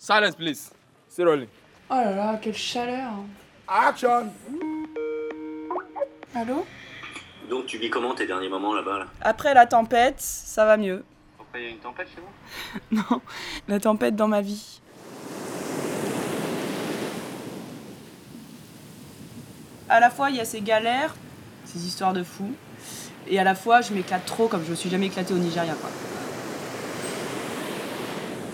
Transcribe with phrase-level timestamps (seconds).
[0.00, 0.70] Silence, please.
[1.10, 1.48] Still rolling.
[1.90, 3.12] Oh là là, quelle chaleur.
[3.68, 4.32] Action
[6.34, 6.64] Allô?
[7.50, 9.06] Donc tu vis comment tes derniers moments là-bas là?
[9.20, 11.04] Après la tempête, ça va mieux.
[11.36, 12.96] Pourquoi il y a une tempête chez vous?
[12.96, 13.20] Non,
[13.68, 14.80] la tempête dans ma vie.
[19.90, 21.14] À la fois, il y a ces galères,
[21.66, 22.54] ces histoires de fous,
[23.28, 25.74] et à la fois, je m'éclate trop comme je me suis jamais éclatée au Nigeria.
[25.74, 25.90] Quoi.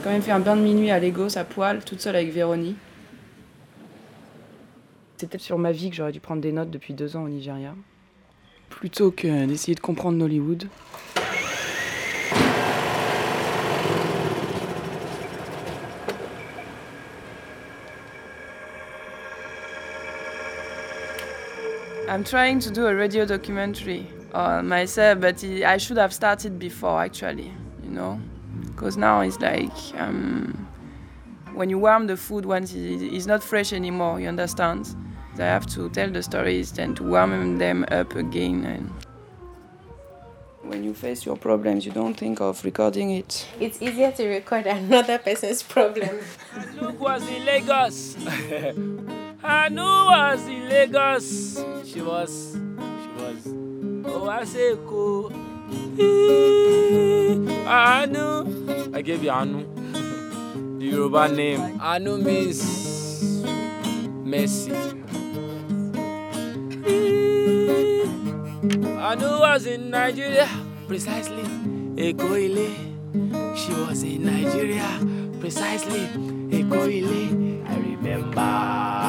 [0.00, 2.32] J'ai quand même fait un bain de minuit à Lagos à poil, toute seule avec
[2.32, 2.78] Véronique.
[5.18, 7.28] C'est peut-être sur ma vie que j'aurais dû prendre des notes depuis deux ans au
[7.28, 7.74] Nigeria.
[8.70, 10.68] Plutôt que d'essayer de comprendre Nollywood.
[22.08, 27.02] I'm trying to do a radio documentary on myself, but I should have started before
[27.02, 27.52] actually,
[27.84, 28.18] you know?
[28.80, 29.70] Because now it's like
[30.00, 30.66] um,
[31.52, 34.96] when you warm the food once it's not fresh anymore, you understand?
[35.34, 38.64] I have to tell the stories and to warm them up again.
[38.64, 38.90] And
[40.62, 43.46] when you face your problems, you don't think of recording it.
[43.60, 46.18] It's easier to record another person's problem.
[46.80, 48.16] Look was in Lagos.
[49.44, 51.62] Anu was in Lagos.
[51.84, 52.54] She was.
[52.54, 53.46] She was.
[54.06, 55.30] Oh, I say cool.
[59.00, 59.64] I gave you Anu.
[60.78, 61.80] The Yoruba name.
[61.80, 62.60] Anu means
[64.22, 64.72] mercy.
[69.08, 70.46] Anu was in Nigeria,
[70.86, 71.44] precisely.
[71.96, 73.56] Eko Ile.
[73.56, 74.90] She was in Nigeria,
[75.40, 76.04] precisely.
[76.52, 77.64] Eko Ile.
[77.72, 78.99] I remember.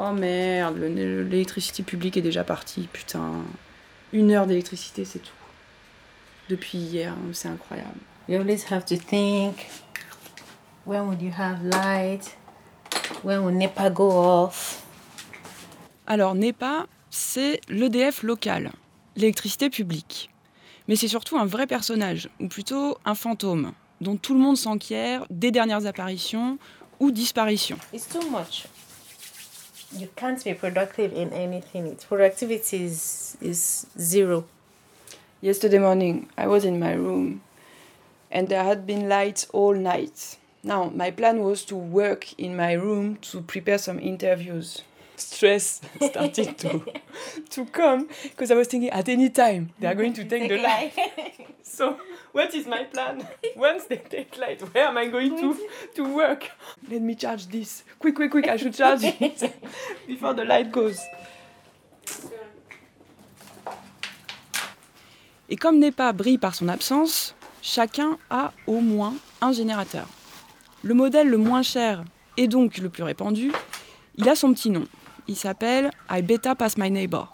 [0.00, 3.32] Oh merde, le- l'électricité publique est déjà partie, putain.
[4.12, 5.32] Une heure d'électricité, c'est tout.
[6.48, 7.98] Depuis hier, c'est incroyable.
[8.28, 9.66] You always have to think
[10.86, 12.36] when would you have light?
[13.24, 14.82] When will NEPA go off?
[16.06, 18.70] Alors, NEPA, c'est l'EDF local,
[19.16, 20.30] l'électricité publique.
[20.86, 25.26] Mais c'est surtout un vrai personnage, ou plutôt un fantôme, dont tout le monde s'enquiert
[25.28, 26.58] des dernières apparitions
[27.00, 27.78] ou disparitions.
[27.92, 28.64] It's too much.
[29.90, 31.86] You can't be productive in anything.
[31.86, 34.44] Its productivity is, is zero.
[35.40, 37.42] Yesterday morning, I was in my room
[38.30, 40.36] and there had been lights all night.
[40.62, 44.82] Now, my plan was to work in my room to prepare some interviews.
[45.18, 46.84] Stress started to,
[47.50, 50.58] to come because I was thinking at any time they are going to take the
[50.58, 50.92] light.
[51.62, 51.96] So,
[52.32, 53.26] what is my plan?
[53.56, 55.56] Once they take light, where am I going to,
[55.94, 56.50] to work?
[56.90, 57.84] Let me charge this.
[57.98, 59.54] Quick, quick, quick, I should charge it
[60.06, 60.98] before the light goes.
[65.50, 70.06] Et comme NEPA brille par son absence, chacun a au moins un générateur.
[70.82, 72.04] Le modèle le moins cher
[72.36, 73.52] et donc le plus répandu,
[74.16, 74.84] il a son petit nom.
[75.28, 77.30] Il s'appelle I Beta Pass My Neighbor.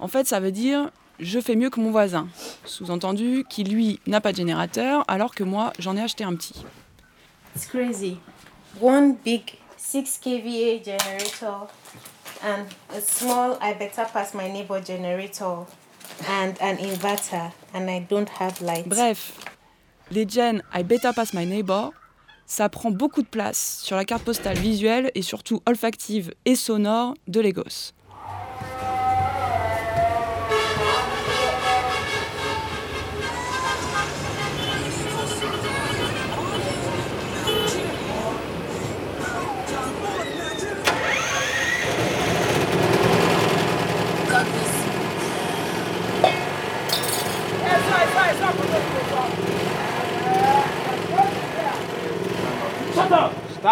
[0.00, 2.26] En fait, ça veut dire je fais mieux que mon voisin.
[2.64, 6.64] Sous-entendu qui lui n'a pas de générateur alors que moi j'en ai acheté un petit.
[7.54, 8.18] It's crazy.
[8.80, 11.68] One big 6 kVA generator
[12.42, 15.64] and a small I better pass my neighbor generator
[16.28, 18.88] and an inverter and I don't have light.
[18.88, 19.32] Bref,
[20.10, 21.92] les gens I Beta Pass My Neighbor,
[22.46, 27.14] ça prend beaucoup de place sur la carte postale visuelle et surtout olfactive et sonore
[27.28, 27.92] de Lagos.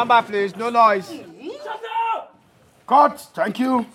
[0.03, 0.57] Stand by, please.
[0.57, 1.13] No noise.
[2.89, 3.21] Cut.
[3.35, 3.87] Thank you.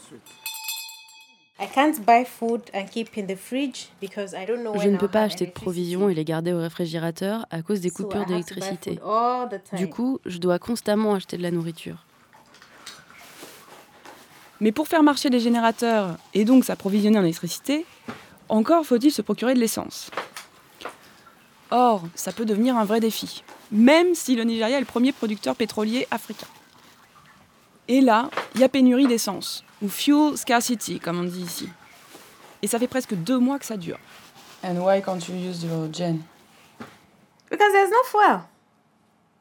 [1.59, 4.97] I can't buy food and keep in the fridge because I don't know Je ne
[4.97, 8.03] peux pas acheter de provisions et les garder au réfrigérateur à cause des So I
[8.03, 8.99] coupures have to buy d'électricité.
[9.73, 12.05] Du coup, je dois constamment acheter de la nourriture.
[14.61, 17.85] Mais pour faire marcher les générateurs et donc s'approvisionner en électricité,
[18.49, 20.09] encore faut-il se procurer de l'essence.
[21.69, 25.55] Or, ça peut devenir un vrai défi, même si le Nigeria est le premier producteur
[25.55, 26.47] pétrolier africain.
[27.87, 31.69] Et là, il y a pénurie d'essence, ou fuel scarcity, comme on dit ici.
[32.61, 33.99] Et ça fait presque deux mois que ça dure.
[34.63, 36.23] And why can't you use your gen?
[37.49, 38.41] Because there's no fuel.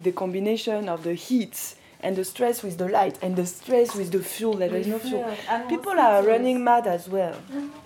[0.03, 4.11] The combination of the heat and the stress with the light and the stress with
[4.11, 5.25] the fuel that there is no fuel.
[5.69, 7.35] People are running mad as well.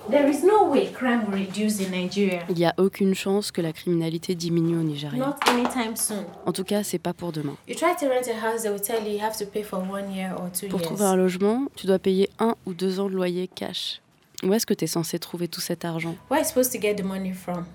[0.09, 2.45] There is no way crime will reduce in Nigeria.
[2.49, 5.19] Il n'y a aucune chance que la criminalité diminue au Nigeria.
[5.19, 6.25] Not anytime soon.
[6.47, 7.57] En tout cas, c'est pas pour demain.
[7.69, 9.79] You try to rent a house, they will tell you you have to pay for
[9.79, 10.87] one year or two Pour years.
[10.89, 14.01] trouver un logement, tu dois payer un ou deux ans de loyer cash.
[14.43, 16.17] Où est-ce que tu es censé trouver tout cet argent?
[16.31, 17.67] Where are you supposed to get the money from?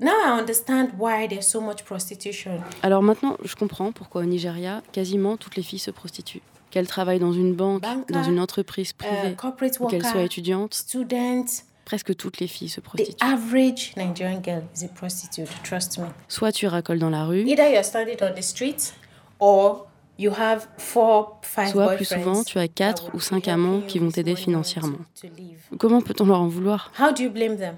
[0.00, 2.52] Now I understand why there's so much prostitution.
[2.82, 6.40] Alors maintenant, je comprends pourquoi au Nigeria, quasiment toutes les filles se prostituent.
[6.70, 11.64] Qu'elles travaillent dans une banque, dans une entreprise privée, corporate ou qu'elles soient étudiantes, students,
[11.84, 13.16] presque toutes les filles se the prostituent.
[13.20, 16.06] average Nigerian girl is a prostitute, trust me.
[16.28, 18.94] Soit tu racoles dans la rue, Either you're standing on the street
[19.40, 19.86] or
[20.16, 23.86] you have four, five soit plus souvent tu as quatre will ou cinq amants you
[23.86, 24.98] qui vont t'aider financièrement.
[25.20, 25.58] To, to live.
[25.78, 26.90] Comment peut-on leur en vouloir?
[26.98, 27.74] How do you blame them?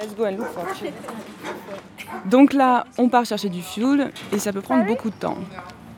[0.00, 0.94] Let's go and look for fuel.
[2.24, 5.36] Donc là, on part chercher du fuel et ça peut prendre beaucoup de temps.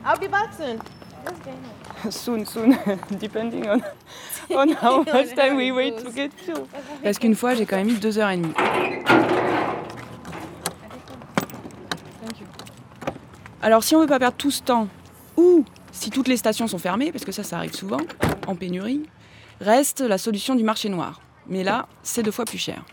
[0.05, 0.79] I'll be back soon.
[2.11, 2.75] soon, soon,
[3.21, 3.79] depending on,
[4.49, 6.65] on how much time we wait to get fuel.
[7.01, 8.53] Parce qu'une fois, j'ai quand même mis deux heures et demie.
[13.61, 14.89] Alors, si on veut pas perdre tout ce temps,
[15.37, 15.63] ou
[15.93, 18.01] si toutes les stations sont fermées, parce que ça, ça arrive souvent,
[18.47, 19.03] en pénurie,
[19.61, 21.21] reste la solution du marché noir.
[21.47, 22.83] Mais là, c'est deux fois plus cher.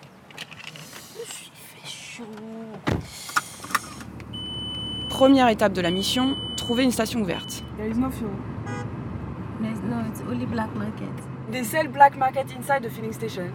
[5.20, 7.62] Première étape de la mission, trouver une station ouverte.
[7.76, 8.30] There is no fuel.
[9.60, 11.10] No, it's only black market.
[11.52, 13.52] They sell black market inside the filling station.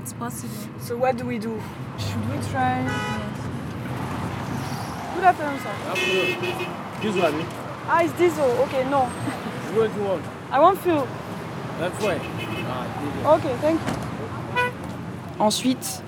[0.00, 0.54] It's possible.
[0.78, 1.58] So what do we do?
[1.98, 2.84] Should we try?
[5.16, 5.74] Good afternoon, sir.
[7.02, 7.44] This one.
[7.88, 8.50] Ah, it's diesel.
[8.68, 9.00] Okay, no.
[9.74, 10.22] What you want?
[10.52, 11.08] I want fuel.
[11.80, 12.20] That's way.
[13.26, 15.44] Okay, thank you.
[15.44, 16.00] Ensuite,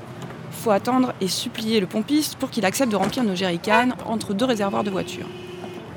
[0.61, 4.45] faut attendre et supplier le pompiste pour qu'il accepte de remplir nos jerrycans entre deux
[4.45, 5.27] réservoirs de voiture.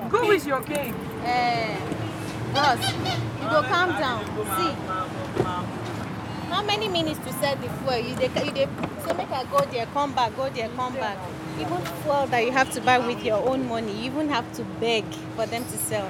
[0.09, 0.93] Go with your cake.
[1.25, 1.75] Eh,
[2.53, 2.79] boss,
[3.41, 4.21] you go calm down.
[4.57, 4.73] See,
[6.49, 7.97] how many minutes to sell the fuel?
[7.99, 8.67] You dey, you dey
[9.05, 11.17] say make I go there, come back, go there, come back.
[11.59, 14.63] Even fuel that you have to buy with your own money, you even have to
[14.79, 15.03] beg
[15.35, 16.07] for them to sell.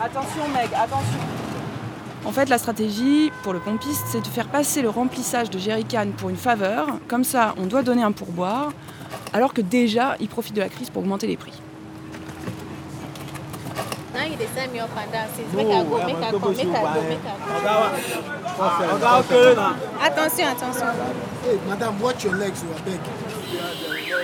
[0.00, 1.37] Attention, Meg, attention.
[2.28, 6.08] En fait, la stratégie pour le pompiste, c'est de faire passer le remplissage de jerrycan
[6.14, 6.86] pour une faveur.
[7.08, 8.70] Comme ça, on doit donner un pourboire,
[9.32, 11.54] alors que déjà, il profite de la crise pour augmenter les prix.
[20.04, 20.86] Attention, attention.
[21.46, 23.00] Hey, madam, watch your legs, you are beg.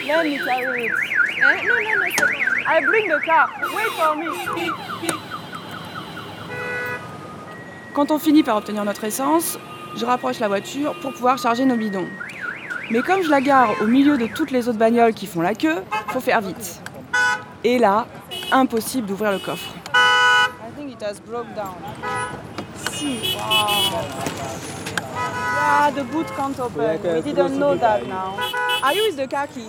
[0.06, 0.92] Let me carry it.
[0.92, 1.66] Eh?
[1.66, 2.04] No, no, no.
[2.18, 2.40] c'est bon.
[2.66, 3.48] I bring the car.
[3.74, 5.33] Wait for me.
[7.94, 9.56] Quand on finit par obtenir notre essence,
[9.94, 12.08] je rapproche la voiture pour pouvoir charger nos bidons.
[12.91, 15.55] Mais comme je la gare au milieu de toutes les autres bagnoles qui font la
[15.55, 15.76] queue,
[16.08, 16.81] faut faire vite.
[17.62, 18.06] Et là,
[18.50, 19.73] impossible d'ouvrir le coffre.
[19.94, 21.76] I think it has broke down.
[22.91, 23.37] Si.
[23.37, 24.02] Wow.
[25.14, 27.00] Yeah, the boot can't open.
[27.25, 28.35] We didn't know that now.
[28.82, 29.69] Are you with the car key?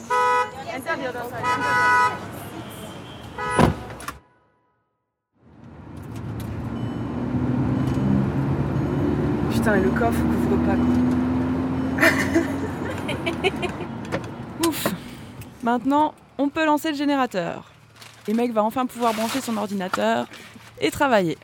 [0.74, 2.35] Enter the other side.
[9.66, 10.76] Putain, et le coffre couvre pas.
[14.62, 14.70] quoi.
[14.70, 14.86] Ouf.
[15.64, 17.72] Maintenant, on peut lancer le générateur.
[18.28, 20.28] Et mec va enfin pouvoir brancher son ordinateur
[20.80, 21.40] et travailler.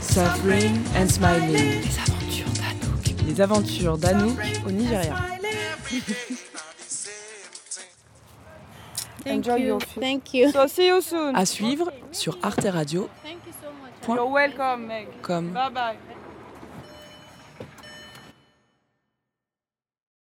[0.00, 1.82] Suffering and smiling.
[1.84, 3.14] Les aventures d'Anouk.
[3.28, 5.14] Les aventures d'Anouk au Nigeria.
[9.24, 9.66] Thank Enjoy you.
[9.66, 10.02] your food.
[10.02, 10.50] Thank you.
[10.50, 11.34] So see you soon.
[11.34, 13.08] À suivre sur arteradio.com.
[13.22, 14.16] Thank you so much.
[14.16, 15.08] You're welcome, Meg.
[15.26, 16.13] Bye bye.